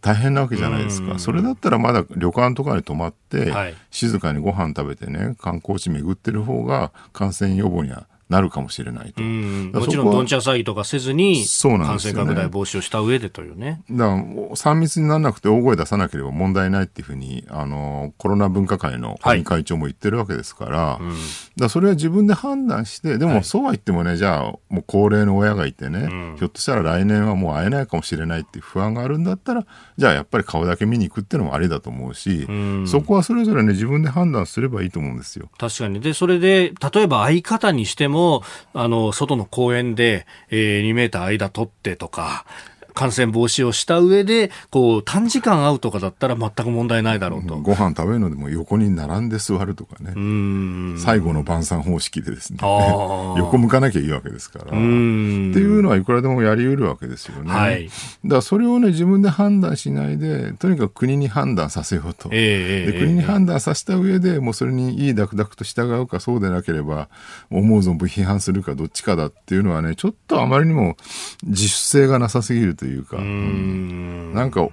[0.00, 3.52] 大変なわけじゃないですか、それだったらまだ旅館とかに泊まって、
[3.90, 9.22] 静かにご飯食べてね観光地巡ってる方が感染予防にはなるかもしれないと。
[9.22, 13.82] もちろんどんちゃん騒ぎとかせずに、感染拡大防止をした上でというね。
[13.90, 21.14] だから、3密にならなくて大声出さなければ問題ないっていうふうに、あの、コロナ分科会の尾身会長も言ってるわけですから、はいうん、
[21.56, 29.66] だそれは自分で判断して、でもそうは言ってもね、じゃあ、もう高齢の親がいてね、うん、ひょっとしたら来年はもう会えないかもしれないっていう不安があるんだったら、
[29.96, 35.48] じゃあやっぱり顔だけ見に行くっていうのもありだと思うし、うん、そこはそれぞれね、自分で判断すればいいと思うんですよ。
[35.58, 36.00] 確かに。
[36.00, 38.19] で、それで、例えば相方にしても、
[38.74, 42.44] あの、外の公園で、えー、2メーター間取ってとか、
[43.00, 47.56] 感染防止をした上で、こう、短時間会うとかだったら全く問題ないだろうと。
[47.56, 50.12] ご飯食べるのでも横に並んで座るとかね。
[50.98, 52.58] 最後の晩餐方式でですね。
[52.60, 54.64] 横向かなきゃいいわけですから。
[54.66, 57.50] っていうのはいくらでもやり得るわけですよね。
[57.50, 57.90] はい、だ
[58.28, 62.28] からそれをね、自分で判断しないで、とにかく国に判断させようと。
[62.32, 67.08] えー、で国に判断させた上で、もうそれにいいダクダクと従うか、そうでなければ、
[67.50, 70.98] 思う存分批判するかどっちかだっていうのはね、ちょっとあまりにも
[71.44, 74.34] 自主性がなさすぎるというか、ん。
[74.34, 74.68] なんか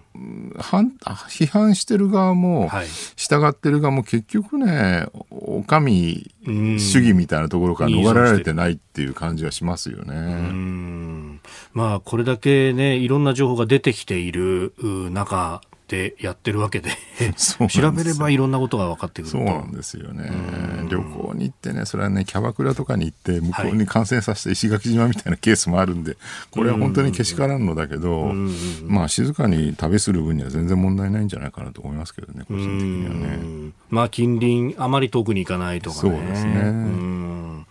[1.30, 2.70] 批判してる側も、
[3.16, 11.40] 従ってる側も結局ねお上主義みたいなところから逃れられてないっていう感じはしますよね。
[11.74, 14.74] まあこれだけねいろんな情報が出てきている
[15.12, 16.92] 中ってやってるわけで。
[17.70, 20.30] 調べればいろんなことが分かってくるそうなんですよね。
[20.90, 26.18] 旅行に行ってねそれはねキャバクラとかに行って向こうに感染させた石垣島みたいなケースもあるんで
[26.52, 28.34] これは本当にけしからんのだけど
[28.86, 33.72] まあ静かに旅する分には全然問題ないんじゃないかなと思いますけどね個人的にはね。
[33.90, 36.02] まあ近隣あまり遠くに行かないとかね。
[36.02, 37.66] そうですね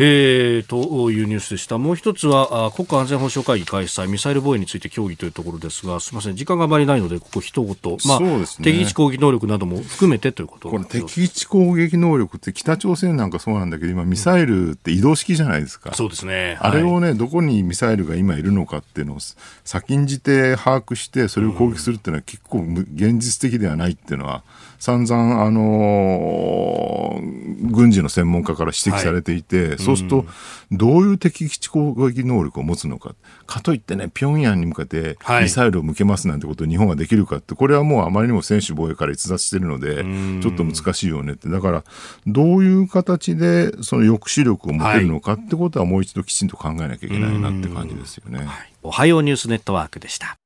[0.00, 1.76] えー、というニュースでした。
[1.76, 7.74] もう一つは、国家安全保障会議開催、ミサイル防衛について協議というところですが、すみません、時間があまりないので、ここ一言、
[8.06, 15.92] まあ、ね、敵基地攻撃能力なども含めてということこれ、敵基地攻撃能力って北朝鮮なんかそうなんだけど、今、ミサイルって移動式じゃないですか。
[15.94, 16.58] そうですね。
[16.60, 19.18] あれをね、どこにミサイルが今いるのかっていうのを
[19.64, 24.44] 先んじて把握して、それを攻撃するっていうのは結構現実的ではないっていうのは、
[24.78, 30.26] 散々、あのー、軍事の専門家から指摘されていて、はい、そうすると、
[30.70, 33.14] どういう敵基地攻撃能力を持つのか。
[33.46, 40.04] かといってね、平壌に向けてミサイルを向けますなんてことを日本ができるかって、これはもうあまりにも専守防衛から逸脱しているので、
[40.42, 41.48] ちょっと難しいよねって。
[41.48, 41.84] だから、
[42.26, 48.38] どういう形でその抑止力を持てるのかってことはもう一度きちんと考えなきゃいけないなって感じですよね。
[48.38, 48.48] はい、
[48.82, 50.36] おはようニュースネットワークでした。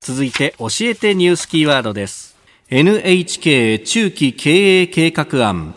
[0.00, 2.36] 続いて、教えてニュースキーワードです。
[2.68, 5.74] NHK 中期経営計画案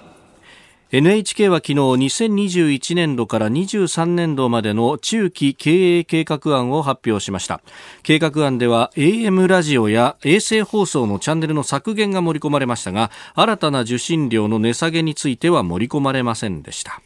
[0.92, 7.62] NHK は昨日2021年度から23年度までの中期経営計画案を発表しました。
[8.02, 17.04] 計画案では AM ラジオや衛星放送のチャンネルの削減が盛り込まれましたが新たな受信料の値下げについては盛り込まれませんでした。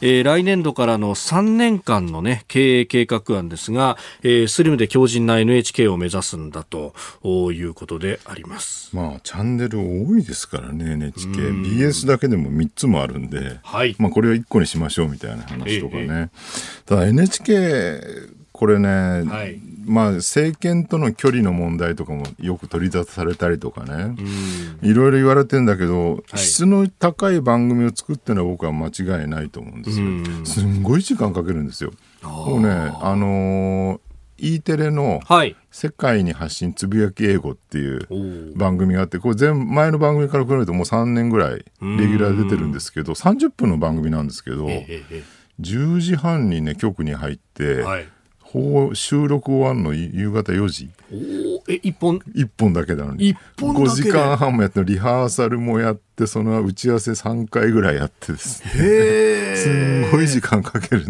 [0.00, 8.94] えー、来年度からの3年間のね、経営計画案ですが、えー、スリムで強靭な NHK を目指すんだということであります。
[8.96, 11.30] まあ、チャンネル多いですからね、NHK。
[11.30, 13.94] BS だけでも3つもあるんで、はい。
[13.98, 16.04] まあ、これを1個にしましょうみたいな話とかね。
[16.04, 16.28] えー、
[16.86, 18.88] ただ NHK、これね、
[19.22, 24.14] はい、まあ、政権との距離の問題とかもよく取り沙汰されたりとかね、
[24.82, 30.44] いろいろ言われてんだけど、はい、質の高い番組を作ってるのは僕は間違いないと思うんですよ。
[30.44, 31.90] すんごい時間かけるんですよ。
[32.22, 34.00] もうね、あのー
[34.42, 35.20] E テレの
[35.70, 44.66] 「世界に発信つぶやき英語」っていう番組があってこれ全前の番組から比べるともう3年ぐらいレギュラー出てるんですけど30分の番組なんですけど
[45.60, 47.84] 10時半にね局に入って、
[48.94, 50.90] 収録終わるの夕方4時。
[51.68, 52.20] え一本？
[52.34, 53.36] 一本だけなのに。
[53.60, 59.56] 本5時間半もやってリハーサルもやってその打ち合わせ3回ぐらいやってですね。
[59.56, 61.06] すんごい時間かける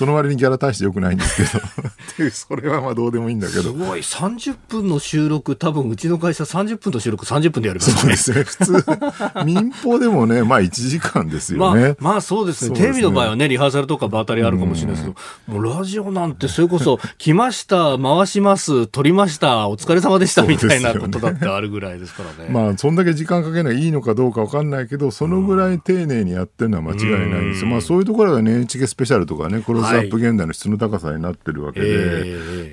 [0.00, 1.64] その割にギャラ大してよくないんですけど。
[1.64, 3.62] っていうそれはまあどうでもいいんだけど。
[3.64, 4.00] すごい。
[4.00, 8.44] 30分の収録多分うちの会社30分の収録30分でやるそうですね。
[8.44, 8.84] 普通
[9.44, 15.14] 民放でもねまあ1時間ですよね、まあ、まあそうですね、ね、テレビの場合はねリハーサルとか場当たりあるかもしれないですけ
[15.52, 22.50] ど、もうラジオなんてそれこそ来ました回します撮りましたお疲れ様でしたみたいなことだってあるぐらいですからね。
[22.50, 27.64] まあそんだけ時間かけないいいのかどうか分かんないけどそのぐらい丁寧にやってるのは間違いないんです。
[27.64, 31.86] よ、まあそういうところはね NHK スペシャルとかねクロスアップ現代の質の高さになってるわけで。
[31.88, 31.92] え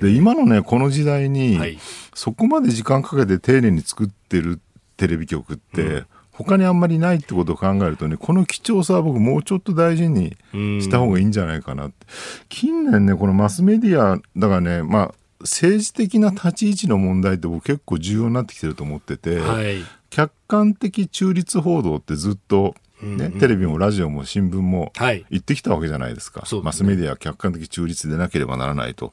[0.00, 1.78] で今のねこの時代に、はい、
[2.14, 4.60] そこまで時間かけて丁寧に作ってる
[4.96, 6.06] テレビ局って、うん。
[6.30, 12.06] 他にあんまりないってことを考えるとね、この貴重さは僕もうちょっと大事にした方がいいんじゃないかなって。
[12.48, 26.40] 近年ね、このマスメディア、だからね、まあ、政治的な立ち位置の問題って僕結構重要になってきてると思ってて、はい、客観的中立報道ってずっとね、テレビもラジオも新聞も言ってきたわけじゃないですか。
[26.40, 29.12] はい、マスメディアは客観的中立でなければならないと。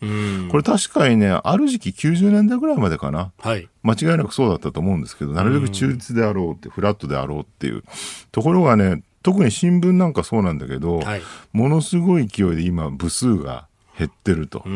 [0.50, 3.32] これ確かにね、ある時期90年代ぐらいまでかな。
[3.40, 7.84] はい、間違いなくそうだったと思うんですけど、なるべく中立であろうって、フラットであろうっていう。
[8.32, 11.22] ところがね、特に新聞なんかそうなんだけど、はい、
[11.52, 14.70] ものすごい勢いで今部数が減ってると、え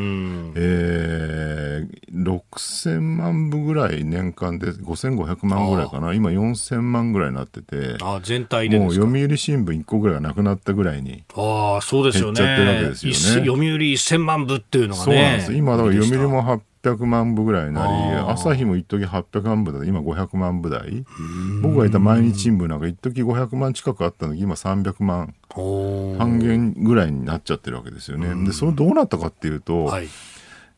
[2.09, 6.13] ー、6000万部ぐらい年間で5500万ぐらいかな。
[6.13, 7.97] 今4000万ぐらいになってて。
[8.01, 12.41] あ全体でもう読売新聞1個ぐらいがなくなったぐらいにあそうですよね。
[12.41, 13.47] 減っちゃってるわけですよね。
[13.47, 15.03] 読売1000万部っていうのがね。
[15.05, 15.53] そうなんです。
[15.53, 21.05] 今だから読売も800万部ぐらいになり朝日も一時800万部だ今500万部台。
[21.61, 25.33] 僕がいた毎日新聞なんか一時500万近くあったのに今300万
[26.17, 28.45] 半減ぐらいになっちゃってるわけですよね。
[28.45, 30.07] でそれどうなったかっていうと、はい、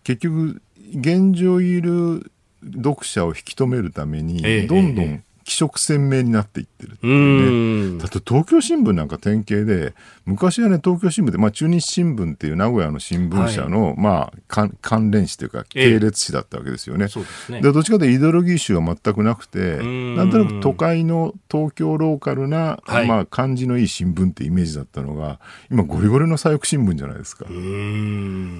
[0.03, 0.61] 結局
[0.95, 2.31] 現状いる
[2.75, 7.99] 読者を引き止めるために、どんどん気色鮮明になっていってるっていうね。
[7.99, 9.93] だって東京新聞なんか典型で、
[10.25, 17.07] 昔はね、東京新聞で、まあ中日新聞っていう名古屋の新聞社の、はい、まあ関連誌というか系列誌だったわけですよね。
[17.49, 25.39] えで、ね、どっちかというとイデオロギー集は全くなくて、なんとなく都会の東京ローカルな、はい、まあ感じのいい新聞ってイメージだったのが、
[25.71, 27.45] 今ゴリゴリの左翼新聞じゃないですか。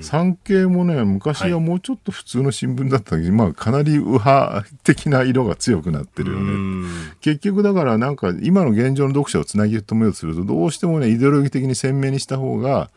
[0.02, 6.90] 産経もね、昔はもうちょっと普通の新聞だったけど、はい、まあかなり右派的な色が強くなってるよね。
[7.22, 12.90] 結局だからなんか今の現状の読者をつなぎ止めようとするとどうしてもねイデオロギー的に鮮明にした方が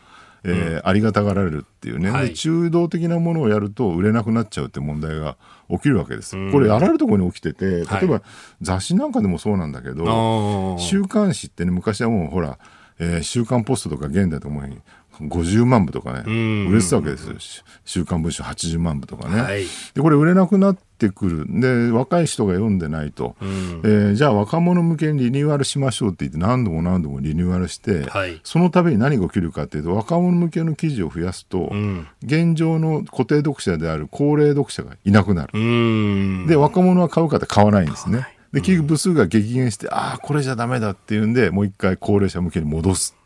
[0.45, 5.37] えー、うん、ありがたがられるっていうね、はい、中道的なものをやると売れなくなっちゃうって問題が
[5.71, 6.37] 起きるわけです。
[6.53, 8.23] これあらゆるところに起きてて例えば
[8.61, 12.59] 雑誌なんかでもそうなんだけど、はい、週刊誌ってね昔はもうほら、
[12.99, 14.79] えー、週刊ポストとか現代ともに
[15.21, 16.21] 50万部とかね、
[16.69, 17.35] 売れてたわけですよ。
[17.85, 21.47] 週刊文春80万部とかね、はい、で、これ売れなくなってくる。
[21.49, 23.49] で、若い人が読んでないと、うん、
[23.85, 36.47] えー、じゃあ若者向けにリニューアルしましょうって言って何度も何度もリニューアルして、はい、そのために何が起きるかっていうと、若者向けの記事を増やすと、うん、現状の固定読者である高齢読者がいなくなる。
[36.47, 38.29] で、若者は買うかって買わないんですね。
[38.55, 43.17] で、結局部数が激減して、ああ、これじゃダメだっていうんで、もう一回高齢者向けに戻す。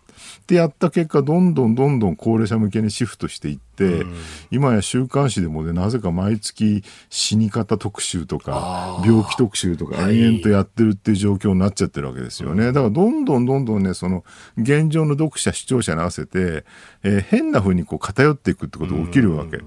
[0.49, 4.15] ってやった結果どんどんどんどん高齢者向けにシフトしていって、うん、
[4.51, 14.25] 今や週刊誌でもねなぜか毎月死に方特集とか病気特集とか延々とやってるっていう状況になっちゃってるわけですよね、だからどんどんどんどんねその
[14.57, 16.65] 現状の読者視聴者に合わせて、
[17.03, 19.59] えー、変な風にこう偏っていくってことが起きるわけ、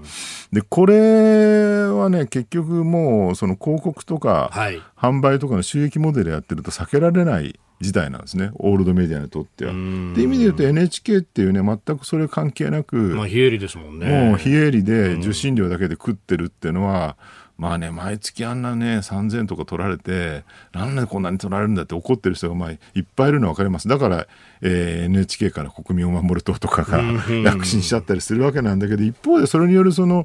[0.50, 4.50] でこれはね結局もうその広告とか、
[4.96, 9.72] 販売とかの収益モデルやってると避けられない事態なんですね、オールドメディアにとっては。
[9.72, 14.06] っていう意味で言うと NHK っていうね、全くそれ関係なく、まあ、非営利ですもんね。
[14.06, 17.16] もう非営利で受信料だけで食ってるっていうのは、
[17.58, 22.78] まあね、毎月あんなね、3000とか取られて、なんでこんなに取られるんだって怒ってる人がまあいっ
[23.14, 23.88] ぱいいるのは分かります。
[23.88, 24.26] だから、
[24.62, 27.02] えー、NHK から国民を守る党とかが
[27.44, 30.24] 躍進しちゃったりするわけなんだけど、一方でそれによるその、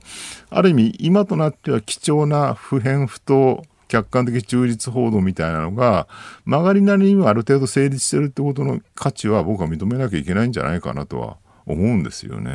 [0.49, 6.07] ある意味、今となっては貴重な不変不当、客観的中立報道みたいなのが
[6.45, 12.51] 曲がりなりにはある程度成立してるってことの価値は僕は認めなきゃいけないんじゃないかなとは思うんですよね。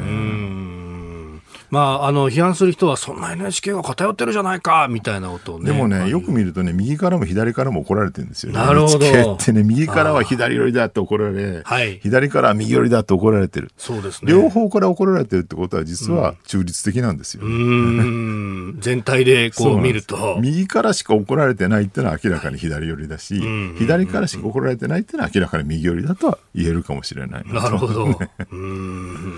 [1.72, 5.72] まあ、あの批判する人は、そんな NHK が偏ってるじゃないかみたいなことをね。
[5.72, 8.58] でもね、よく見るとね、右からも左からも怒られてるんですよ、ね。
[8.58, 8.98] なるほど。
[9.06, 13.70] NHK ってね、右からは左寄りだって怒られ、はい、左からは右寄りだって怒られてる。
[13.78, 14.30] そうですね。
[14.30, 18.76] 両方から怒られてるってことは、実は中立的なんですよ、ね、うん。
[18.84, 20.36] 全体でこう見ると。
[20.42, 23.42] 右からしか怒られてないってのは明らかに左寄りだし、
[23.78, 27.44] 左からしか怒られてないってのは明らかに右寄りだとは言えるかもしれない。
[27.46, 28.20] なるほど。
[28.52, 29.36] うん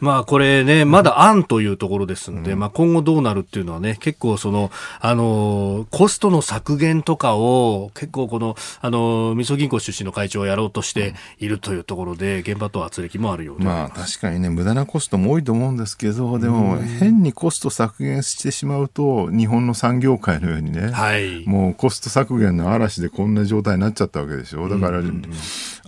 [0.00, 13.64] まあこれね、まだ案というところですので、うん、まあ今後どうなるっていうのはね、結構その、あの、コストの削減とかを結構この、あの、みそ銀行出身の会長をやろうとしているというところで、現場と圧力もあるようで。
[13.64, 24.68] まあ確かにね、無駄なコストも多いと思うんですけど、でも変にコスト削減してしまうと、日本の産業界のようにね、はい、もうコスト削減の嵐でこんな状態になっちゃったわけでしょ。
[24.68, 25.02] だから、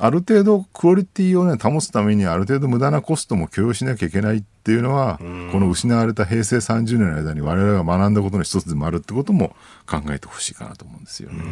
[0.01, 5.24] ある程度クオリティをね、保つためにある程度無駄なコストも許容しなきゃいけないっていうのは、こ
[5.61, 9.56] の失われた平成30年の間に我々が学んだことの一つでもあるってことも
[9.87, 11.42] 考えてほしいかなと思うんですよね。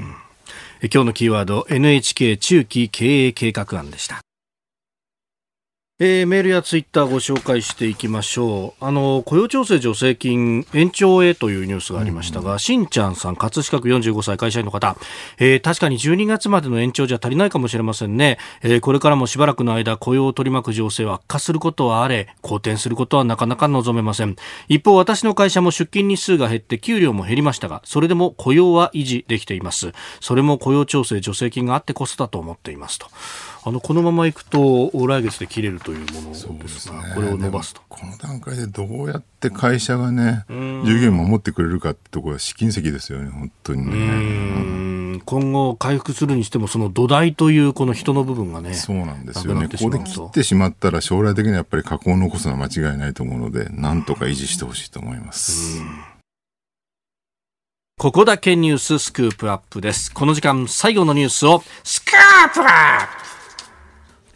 [0.83, 4.26] 今日のキーワード NHK 中期経営計画案でした。
[5.99, 8.85] えー、メールやツイッターご紹介していきましょう。
[8.85, 14.99] あの、雇用調整助成金延長へというニュースがありましたが、うん、しんちゃんさん、葛飾区45歳会社員の方、
[15.39, 18.37] えー、確かに12月までの延長じゃ足りないかもしれませんね。
[18.61, 24.37] えー、これからもしばらくの間、雇用を取り巻く情勢は悪化することはあれ、好転することはなかなか望めません。
[24.69, 29.95] 一方、私の会社も出勤日数が減って給料も減りましたが、それでも雇用は維持できています。
[30.21, 33.07] それも雇用調整助成金があってこそだと思っていますと。
[33.69, 37.81] あのこのままいくと来月で切れるというものですが、ね、これを伸ばすと。
[37.89, 45.21] この段階でどうやって会社がね従業員守ってくれるかってところは試金石ですよね本当にね。
[45.25, 49.55] 今後回復するにしてもその土台というこの人の部分がねそうなんですよ。
[49.57, 55.83] ねここで切ってしまったら将来的にはやっぱり加工を残すのは間違いないと思うのでなんとか維持してほしいと思います。
[57.99, 60.15] ここだけニューススクープアップです。
[60.15, 63.36] この時間最後のニュースをスクープアップ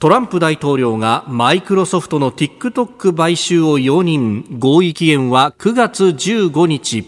[0.01, 4.59] トランプ大統領がマイクロソフトの TikTok 買収を容認。
[4.59, 7.05] 合意期限は9月15日。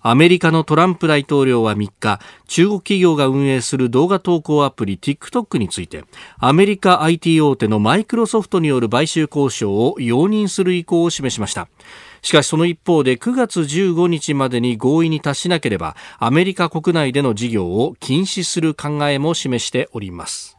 [0.00, 6.04] アメリカのトランプ大統領は3日、中国企業が運営する動画投稿アプリ TikTok について、
[6.38, 11.66] アメリカ IT 大手のマイクロソフトによる買収交渉を容認する意向を示しました。
[12.22, 20.53] しかしその一方で9月15日までに合意に達しなければアメリカ国内での事業を禁止する考えも示しております。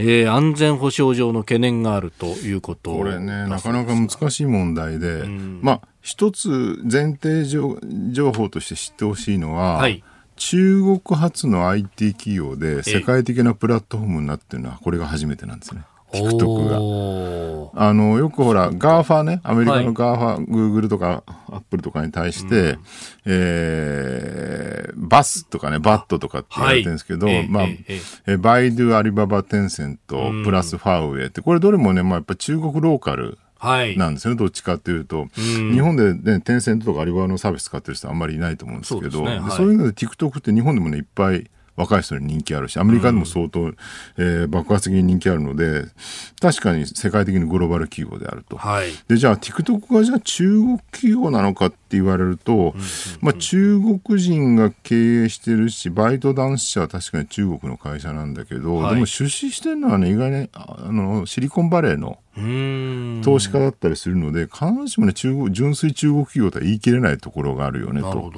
[0.00, 10.04] えー、安全保障上の懸念があるということこれね、なかなか難しい問題で、うん、まあ、一つ前提情報として知ってほしいのは、はい、
[10.36, 15.82] 中国発の IT 企業で世界的なプラットフォームになっているのは、これが初めてなんですね。
[16.12, 17.80] TikTok が。
[17.80, 22.78] あの、よくほら、 GAFA ね、アメリカの GAFA、はい、 Google とか Apple とかに対して、うん、
[23.26, 33.38] えー、 BATH とかね、 BAT とかって言われてるんですけど、はい、まあ、ええバイドゥ、アリババ、テンセント、プラスファーウェイって、これどれもね、まあやっぱ中国ローカル。
[33.60, 39.32] なんですよね、どっちかっていうと、日本で、ね、テンセントとかアリババのサービス使ってる人あんまりいないと思うんですけど、そう、ね。
[39.72, 43.76] いうので TikTok って日本でもね、いっぱい若い人に人気あるし、アメリカでも相当、うん、
[44.18, 45.84] えー、爆発的に人気あるので、
[46.40, 48.56] 確かに世界的にグローバル企業であると。
[48.56, 52.74] はい、で、じゃあ TikTok がじゃあ中国企業なのかって言われると、
[53.20, 62.18] まあ中国人が経営してるし、バイト男子社は確かに中国の会社なんだけど、はい、でも出資してるのはね、意外にあのシリコンバレーの
[63.22, 68.32] 投資家だったりするので、必ずしもね、中国、純粋中国企業とは言い切れないところがあるよねと。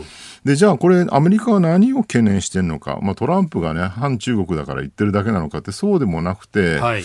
[0.45, 7.03] で、じゃあこれ、アメリカは何を懸念してるのか、まあ、トランプがね、反中国だから言ってるだけなのかって、そうでもなくて、はい、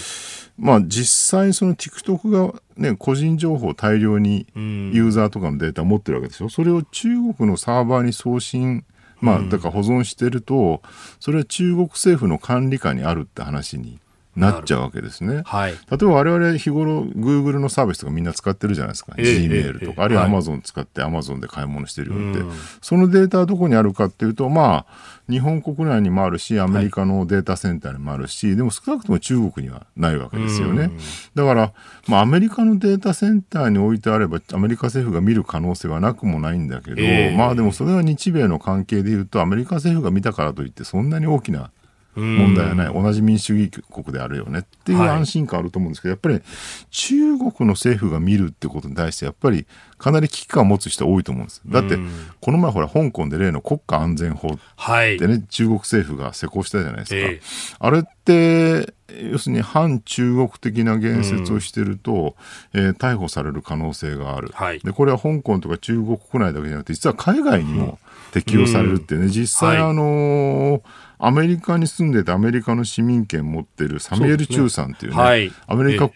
[0.57, 6.49] まあ、実際、その TikTok が、ね、個人情報を大量にユーザーとかのデータを持ってるわけでしょ？
[6.49, 8.85] それを中国のサーバーに送信
[9.21, 10.81] まあ、だから保存してると、
[11.19, 13.99] それは中国政府の管理下にあるって話に
[14.35, 15.43] なっちゃうわけですね。
[15.45, 19.13] はい、例えば我々日頃 Google のサービスとかみんな使ってるじゃないですか。
[19.17, 24.93] えー、Gmail とか、えー、あるいは Amazon 使って Amazon で買い物してるよって、はい、そのデータはどこにあるかっていうと、まあ、
[25.29, 30.91] 日本国内にもあるし、アメリカのデータセンターにもあるし、はい、でも少なくとも中国にはないわけですよね。
[31.33, 31.73] だから、
[32.07, 41.71] まあ、アメリカのデータセンターに置いてあれば、アメリカ政府が見る可能性はなくもないんだけど、えー、まあでもそれは日米の関係でいうと、アメリカ政府が見たからといって、そんなに大きな
[42.15, 46.41] 問題はない、同じ民主主義国であるよねっていう安心感あると思うんですけど、やっぱり
[46.89, 49.65] 中国の政府が見るってことに対して、やっぱり
[49.97, 51.61] かなり危機感を持つ人多いと思うんです。
[51.65, 51.97] だって、
[52.41, 57.15] この前ほら、香港で例の国家安全法ってね、はい、中国政府が施行したじゃないですか。
[57.15, 57.41] えー、
[57.79, 58.93] あれって、
[59.31, 62.35] 要するに反中国的な言説をしてると、
[62.73, 67.99] うん、えー、逮捕される可能性がある、はい、でこれは香港とか中国国内だけじゃなくて実は海外にも
[68.31, 70.81] 適用されるってね、実際、あのー
[71.17, 75.23] アメリカに住んでてアメリカの市民権持ってるサミュエル・チューさんっていうね、ね。
[75.23, 76.09] はい、アメリカ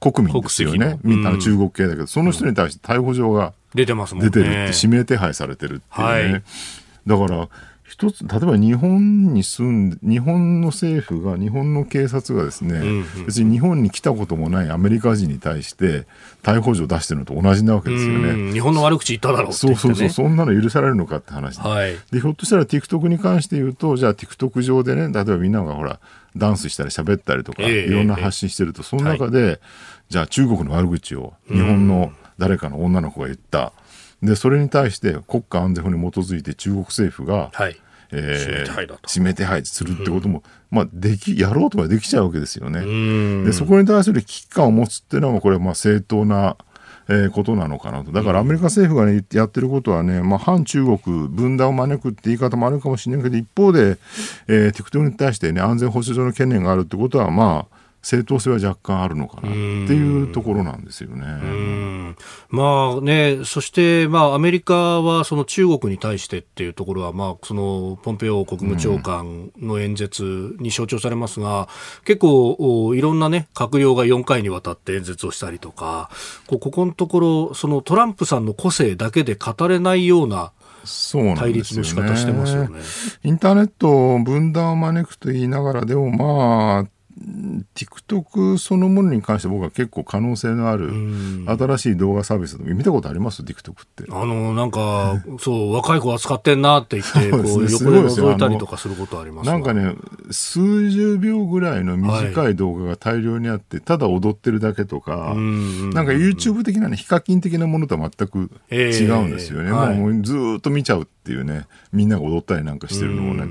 [0.00, 4.30] 国民ですよね、みんな中国系だけど、その人に対して逮捕状が出てますもんね。
[4.30, 6.32] 出てるって、指名手配されてるっていうね。
[6.32, 6.42] はい、
[7.06, 7.48] だから、
[7.88, 16.06] 一つ、例えば日本に住んで、日本の政府が、日本の警察がですね、うんうん、別に日本に来たこともないアメリカ人に対して、
[16.42, 18.52] 逮捕状を出してるのと同じなわけですよね。
[18.52, 21.66] 日本の悪口言っただろう、ね、そうそうそう、そんなの許されるのかって話で。
[21.66, 25.98] はい、で、ひょっとしたら TikTok に関して言うと、じゃあ TikTok 上でね、例えばみんながほら、
[26.36, 29.60] ダンスしたり喋ったりとか、いろんな発信してると、その中で、はい、
[30.10, 33.72] じゃあ中国の悪口を日本の誰かの女の子が言った。
[34.22, 37.76] で、それに対して国家安全法に基づいて中国政府が、はい。
[38.10, 40.42] えー、指名手配するってことも、
[40.72, 42.80] うん、まあ、でき、やろうとかできちゃうわけですよね。
[43.44, 46.56] で、そこに対する危機感を持つっていうのは、これはまあ正当な、
[47.10, 48.12] えー、ことなのかなと。
[48.12, 53.98] だからアメリカ政府が、ね、やってることはね、まあ、反中国、分断を招くって言い方もあるかもしれないけど、一方で、
[54.46, 62.14] えー、テクトに対してね、安全保障上の懸念があるってことは、まあ、正当性は若干あるのかなっていうところなんですよね。
[62.48, 71.68] まあね、そして、まあ、アメリカはその中国に対してっていうところは、まあ、そのポンペオ国務長官の演説に象徴されますが、
[72.04, 76.10] 結構いろんなね、閣僚が4回にわたって演説をしたりとか、
[76.46, 80.52] ここのところ、そのトランプさんの個性だけで語れないような
[81.36, 82.80] 対立の仕方してますよね。
[83.24, 86.97] インターネット分断を招くと言いながらでもまあ
[87.74, 90.90] TikTok そのものに関して僕は結構可能性のある
[91.46, 94.04] 新しい動画サービス見たことあります ?TikTok って。
[94.10, 99.96] あの、なんか、 そう、若い子扱ってんなって言って、こう、横で覗いたりとかすることありますなんかね、
[100.30, 109.70] 数十秒ぐらいの短い動画が大量にあって、はい、ただ踊ってるだけとか、なんか YouTube 的なね、ヒカキン的なものとは全く違うんですよね。
[109.70, 113.46] えーはい、もうずっと見ちゃうっていうね、みんなが踊ったりなんかしてるのもね。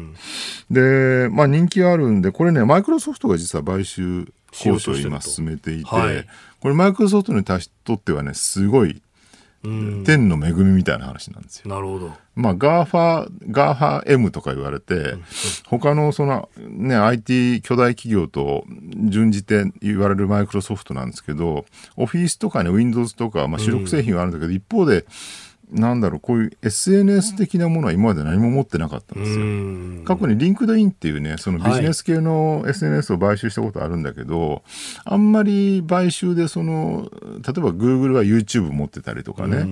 [0.71, 6.25] で、まあ人気あるんで、これね、マイクロソフトが実は買収交渉を今進めていて、はい、
[6.59, 8.99] これマイクロソフトにとってはね、すごい
[9.61, 11.69] 天の恵みみたいな話なんですよ。
[11.69, 12.11] なるほど。
[12.35, 15.23] まあ、ガーファ、ガーファ M とか言われて、うん、
[15.67, 18.63] 他のそのね、IT 巨大企業と
[19.07, 21.65] 準じて言われるマイクロソフトなんですけど、
[21.95, 25.05] オフィスとかね、Windows とか、まあ、主力製品はあるんだけど、うん、一方で、
[25.69, 30.05] なんだろう、こういう SNS 的なものは今まで何も持ってなかったんですよ。
[30.05, 34.61] 過去に LinkedIn っていうね、そのビジネス系の SNS を買収したことあるんだけど、はい、
[35.05, 39.67] あんまり買収でその、例えば Google は YouTube 持ってたりとかね、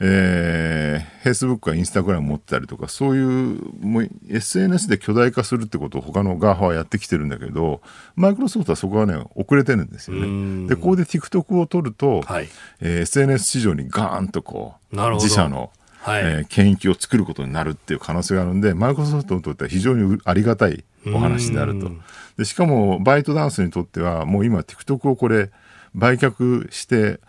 [0.00, 7.80] えー、Facebook は Instagram 持ってたりとか、そういう、もう SNS で巨大化するってことを他の GAFA はやってきてるんだけど、
[8.16, 10.68] マイクロソフトはそこはね、遅れてるんですよね。
[10.68, 12.48] で、ここで TikTok を取ると、はい、
[12.80, 15.70] えー、SNS 市場にガーンとこう、自社の、
[16.00, 21.90] はい、えー、権益を作ることになるっていう可能性があるんで、マイクロソフトにとっては非常にありがたいお話であると。
[22.36, 25.50] でしかも、バイトダンスにとっては、もう今 TikTok をこれ、
[25.94, 27.20] 売却して、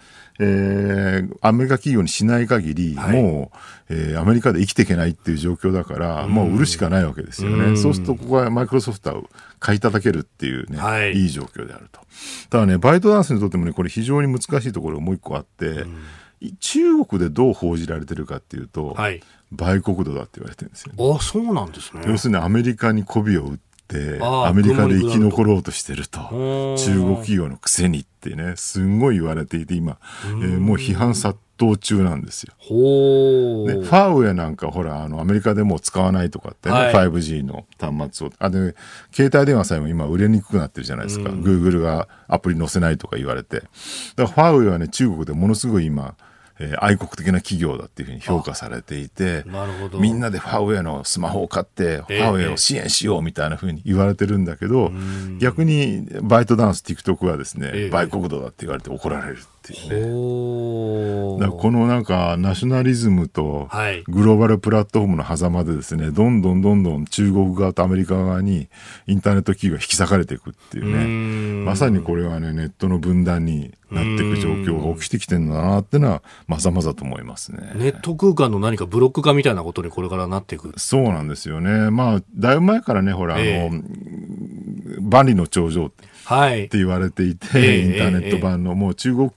[0.42, 3.52] えー、アメリカ企業にしない限り、はい、も
[3.90, 7.74] う、えー、アメリカで生きていけないっていう状況だから、もう売るしかないわけですよね。
[7.74, 9.30] うそうすると、ここはマイクロソフトを
[9.60, 12.00] 買い叩けるっていうね、はい、いい状況であると。
[12.50, 15.86] ただね、バイトダンスにとってもね、これ非常に難しいところがもう一個あって、
[16.60, 19.22] 中国でどう報じられてるかっていうと、はい、
[19.52, 22.04] 売国度だって言われてるんですよ、ね、あそうなんですね。
[22.08, 23.58] 要するにアメリカに媚びを売っ
[23.90, 26.20] て、アメリカで生き残ろうとしてると。
[26.78, 32.54] 中国企業のくせにってね、すんごい言われていて、今、えー、もう批判殺到中なんですよ。
[32.62, 38.32] ファーウェイなんかほら、あの、アメリカでも使わないとかってね、はい、5G の端末を。
[38.40, 38.76] あ、で、
[39.12, 41.30] 携帯電話さえも今売れにくくなってるじゃないですか。
[41.32, 43.58] Google がアプリ載せないとか言われて。
[43.58, 43.70] だか
[44.18, 46.16] らファーウェイはね、中国でものすごい今、
[46.60, 49.46] えー、愛国的な企業だっていうふうに評価されていて、
[50.00, 54.92] みんなでファーウェイのスマホを買って、ファーウェイを支援しようみたいなふうに言われてるんだけど、
[55.40, 59.38] 逆にバイトダンス TikTok はですね、売国度だって言われて怒られる。
[59.60, 61.46] っていうね。
[61.46, 63.70] だこのなんかナショナリズムと
[64.08, 68.70] グローバルプラットフォームの狭間でですね、どんどんどんどん中国側とアメリカ側に
[69.08, 77.72] インターネット企業が引き裂かれていくっていうね、まさにこれはね、ネットの分断になっていく状況が起きてきてるんだなっていうのはまざまざと思いますね。
[77.76, 81.90] ネット空間の何かブロック化みたいなことにこれからなっていくそうなんですよね。
[81.92, 83.72] まあ、だいぶ前からね、ほら、あの、
[85.02, 86.08] 万里の長城って。
[86.30, 89.32] はい、って言われていて、えー、インターネット版の、もう中国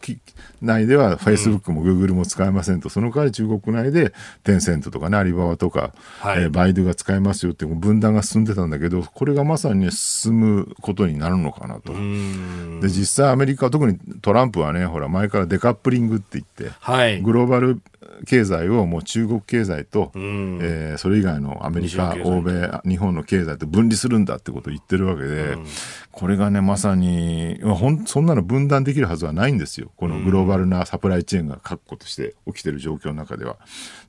[0.60, 4.12] 内ではフェイスブックもグーグルも使えませんと、その代わり中国内で
[4.44, 11.94] テンセントとかね、アリババとか、はい、えー、バイドゥが使えますよっていう分断が進んでたんだけど、これがまさに、ね、進むことになるのかなと。
[11.94, 17.80] で、実際アメリカ、特にトランプはね、ほら、前からデカップリングって言って、はい、グローバル
[18.26, 25.66] 経済をもう中国経済と、うん、えー、それ以外のアメリカ、欧米、日本の経済と分離するんだってことを言ってるわけで、うん、
[26.10, 29.90] これがね、まさに、ほんそんなの分断できるはずはないんですよ。
[29.96, 33.56] このグローバルなサプライチェーンが確固として起きてる状況の中では。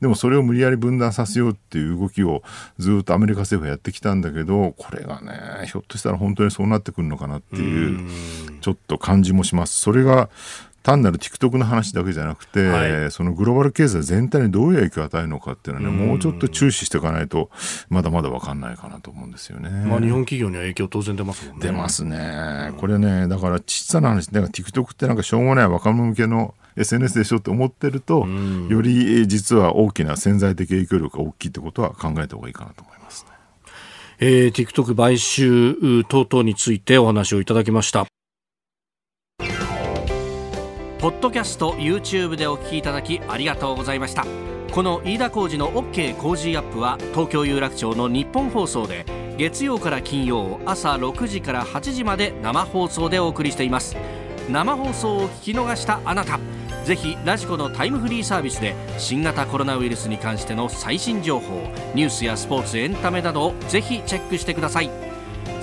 [0.01, 2.43] でもそれを無理やり分断させようっていう動きを
[2.77, 8.09] ずっとアメリカ政府はやってきたんだけど、これがね、ひょっとしたら本当にそうなってくるのかなっていう、
[8.61, 9.79] ちょっと感じもします。
[9.79, 10.29] それが、
[10.83, 17.49] 単なる TikTok の話だけじゃなくて、はい、そのグローバル経済全体にどういう影響を与えるのかっていうのはね、もうちょっと注視していかないと、
[17.89, 19.69] まだまだ分かんないかなと思うんですよね。
[19.69, 21.65] まあ、日本企業には影響当然出ますもんね。
[21.65, 22.73] 出ますね。
[22.77, 28.27] これね、だから小さな話、だから TikTok ってなんかしょうもない若者向けの SNS でしょって思ってると、
[28.69, 33.29] より実は大きな潜在的影響力が大きいってことは考えた方がいいかなと思います、ね。
[34.19, 38.12] えー、TikTok 買収等々についてお話をいただきました。
[41.03, 44.25] ポッドキャスト YouTube でお聞きいただきありがとうございました。
[44.71, 49.05] この飯田浩司の OK 工事アップは東京有楽町の日本放送で
[49.37, 53.97] 月曜から金曜朝6時から8時まで生放送でお送りしています。
[54.49, 56.39] 生放送を聞き逃したあなた
[56.85, 65.12] ぜひラジコのタイムフリーサービスで新型コロナウイルスに関しての最新情報ニュースやスポーツエンタメなどをぜひチェックしてください。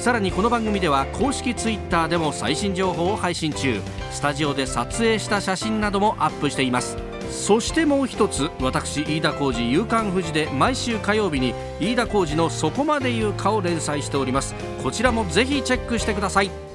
[0.00, 3.82] さらにこの番組では公式 Twitter でも最新情報を配信中。
[4.10, 6.96] スタジオで撮影した写真などもアップしています。
[7.30, 14.54] そしてもう一つ私飯田浩次夕刊富士で毎週火曜日に飯田浩次のそこまで言うかを連載しております。
[14.82, 16.69] こちらもぜひチェックしてください。